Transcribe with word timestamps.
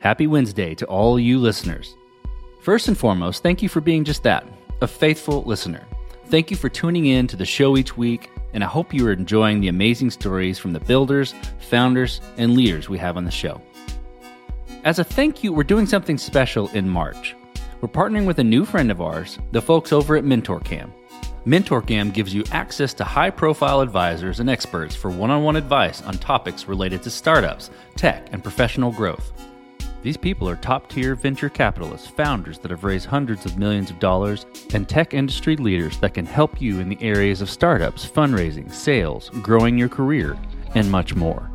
Happy 0.00 0.26
Wednesday 0.26 0.74
to 0.76 0.86
all 0.86 1.20
you 1.20 1.38
listeners. 1.38 1.94
First 2.62 2.88
and 2.88 2.96
foremost, 2.96 3.42
thank 3.42 3.62
you 3.62 3.68
for 3.68 3.82
being 3.82 4.02
just 4.02 4.22
that 4.22 4.46
a 4.80 4.88
faithful 4.88 5.42
listener. 5.42 5.86
Thank 6.28 6.50
you 6.50 6.56
for 6.56 6.70
tuning 6.70 7.04
in 7.04 7.26
to 7.26 7.36
the 7.36 7.44
show 7.44 7.76
each 7.76 7.98
week, 7.98 8.30
and 8.54 8.64
I 8.64 8.66
hope 8.66 8.94
you 8.94 9.06
are 9.06 9.12
enjoying 9.12 9.60
the 9.60 9.68
amazing 9.68 10.10
stories 10.10 10.58
from 10.58 10.72
the 10.72 10.80
builders, 10.80 11.34
founders, 11.58 12.22
and 12.38 12.54
leaders 12.54 12.88
we 12.88 12.96
have 12.96 13.18
on 13.18 13.26
the 13.26 13.30
show. 13.30 13.60
As 14.84 14.98
a 14.98 15.04
thank 15.04 15.44
you, 15.44 15.52
we're 15.52 15.64
doing 15.64 15.84
something 15.84 16.16
special 16.16 16.68
in 16.68 16.88
March. 16.88 17.36
We're 17.82 17.88
partnering 17.90 18.24
with 18.24 18.38
a 18.38 18.44
new 18.44 18.64
friend 18.64 18.90
of 18.90 19.02
ours, 19.02 19.38
the 19.52 19.60
folks 19.60 19.92
over 19.92 20.16
at 20.16 20.24
MentorCam. 20.24 20.90
MentorCam 21.44 22.14
gives 22.14 22.32
you 22.32 22.42
access 22.52 22.94
to 22.94 23.04
high 23.04 23.28
profile 23.28 23.82
advisors 23.82 24.40
and 24.40 24.48
experts 24.48 24.96
for 24.96 25.10
one 25.10 25.30
on 25.30 25.42
one 25.42 25.56
advice 25.56 26.00
on 26.00 26.14
topics 26.16 26.68
related 26.68 27.02
to 27.02 27.10
startups, 27.10 27.68
tech, 27.96 28.28
and 28.32 28.42
professional 28.42 28.92
growth. 28.92 29.30
These 30.02 30.16
people 30.16 30.48
are 30.48 30.56
top 30.56 30.88
tier 30.88 31.14
venture 31.14 31.50
capitalists, 31.50 32.06
founders 32.06 32.58
that 32.60 32.70
have 32.70 32.84
raised 32.84 33.04
hundreds 33.04 33.44
of 33.44 33.58
millions 33.58 33.90
of 33.90 33.98
dollars, 33.98 34.46
and 34.72 34.88
tech 34.88 35.12
industry 35.12 35.56
leaders 35.56 35.98
that 35.98 36.14
can 36.14 36.24
help 36.24 36.60
you 36.60 36.80
in 36.80 36.88
the 36.88 37.02
areas 37.02 37.42
of 37.42 37.50
startups, 37.50 38.06
fundraising, 38.06 38.72
sales, 38.72 39.28
growing 39.42 39.76
your 39.76 39.90
career, 39.90 40.38
and 40.74 40.90
much 40.90 41.14
more. 41.14 41.50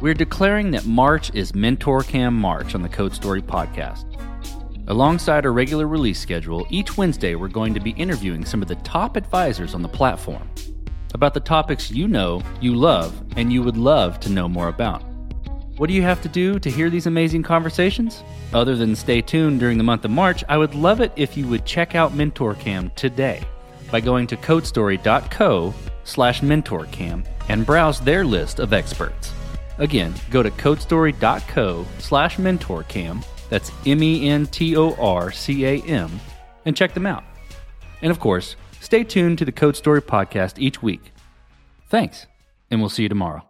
We're 0.00 0.14
declaring 0.14 0.70
that 0.70 0.86
March 0.86 1.34
is 1.34 1.50
MentorCam 1.52 2.32
March 2.32 2.76
on 2.76 2.82
the 2.82 2.88
Code 2.88 3.14
Story 3.14 3.42
podcast. 3.42 4.04
Alongside 4.86 5.44
our 5.44 5.52
regular 5.52 5.88
release 5.88 6.20
schedule, 6.20 6.66
each 6.70 6.96
Wednesday 6.96 7.34
we're 7.34 7.48
going 7.48 7.74
to 7.74 7.80
be 7.80 7.90
interviewing 7.90 8.44
some 8.44 8.62
of 8.62 8.68
the 8.68 8.76
top 8.76 9.16
advisors 9.16 9.74
on 9.74 9.82
the 9.82 9.88
platform 9.88 10.48
about 11.14 11.34
the 11.34 11.40
topics 11.40 11.90
you 11.90 12.06
know, 12.06 12.40
you 12.60 12.76
love, 12.76 13.20
and 13.36 13.52
you 13.52 13.60
would 13.64 13.76
love 13.76 14.20
to 14.20 14.30
know 14.30 14.48
more 14.48 14.68
about. 14.68 15.02
What 15.80 15.88
do 15.88 15.94
you 15.94 16.02
have 16.02 16.20
to 16.20 16.28
do 16.28 16.58
to 16.58 16.70
hear 16.70 16.90
these 16.90 17.06
amazing 17.06 17.42
conversations? 17.42 18.22
Other 18.52 18.76
than 18.76 18.94
stay 18.94 19.22
tuned 19.22 19.60
during 19.60 19.78
the 19.78 19.82
month 19.82 20.04
of 20.04 20.10
March, 20.10 20.44
I 20.46 20.58
would 20.58 20.74
love 20.74 21.00
it 21.00 21.10
if 21.16 21.38
you 21.38 21.48
would 21.48 21.64
check 21.64 21.94
out 21.94 22.12
MentorCam 22.12 22.94
today 22.96 23.42
by 23.90 24.00
going 24.00 24.26
to 24.26 24.36
codestory.co 24.36 25.72
slash 26.04 26.42
mentorcam 26.42 27.24
and 27.48 27.64
browse 27.64 27.98
their 27.98 28.26
list 28.26 28.60
of 28.60 28.74
experts. 28.74 29.32
Again, 29.78 30.12
go 30.30 30.42
to 30.42 30.50
codestory.co 30.50 31.86
slash 31.96 32.36
mentorcam, 32.36 33.24
that's 33.48 33.72
M-E-N-T-O-R-C-A-M, 33.86 34.50
and 36.66 36.76
check 36.76 36.92
them 36.92 37.06
out. 37.06 37.24
And 38.02 38.10
of 38.10 38.20
course, 38.20 38.54
stay 38.80 39.02
tuned 39.02 39.38
to 39.38 39.46
the 39.46 39.52
Code 39.52 39.76
Story 39.76 40.02
podcast 40.02 40.58
each 40.58 40.82
week. 40.82 41.10
Thanks, 41.88 42.26
and 42.70 42.80
we'll 42.80 42.90
see 42.90 43.04
you 43.04 43.08
tomorrow. 43.08 43.49